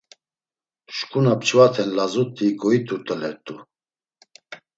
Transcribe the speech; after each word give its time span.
Şǩu 0.95 1.19
na 1.25 1.33
p̌ç̌vaten 1.39 1.89
lazut̆i, 1.97 2.47
goyt̆urt̆olert̆u. 2.61 3.55